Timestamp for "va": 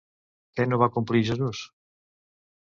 0.85-0.87